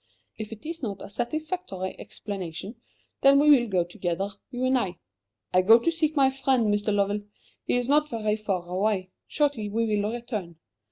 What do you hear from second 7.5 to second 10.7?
He is not very far away. Shortly we will return.